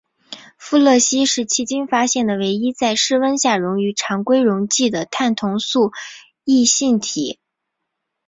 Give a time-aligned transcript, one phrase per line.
[0.57, 5.91] 富勒烯是迄今发现的唯一在室温下溶于常规溶剂的碳同素
[6.43, 7.39] 异性体。